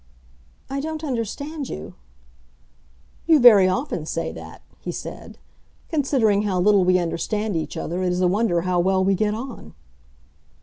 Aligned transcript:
"I 0.67 0.79
don't 0.81 1.03
understand 1.03 1.69
you." 1.69 1.93
"You 3.27 3.39
very 3.39 3.67
often 3.67 4.07
say 4.07 4.31
that," 4.31 4.63
he 4.79 4.91
said. 4.91 5.37
"Considering 5.89 6.41
how 6.41 6.59
little 6.59 6.83
we 6.83 6.97
understand 6.97 7.55
each 7.55 7.77
other, 7.77 8.01
it 8.01 8.11
is 8.11 8.21
a 8.21 8.27
wonder 8.27 8.61
how 8.61 8.79
well 8.79 9.03
we 9.03 9.13
get 9.13 9.35
on!" 9.35 9.75